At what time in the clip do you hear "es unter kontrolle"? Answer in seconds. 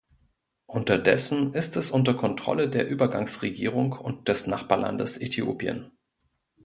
1.77-2.71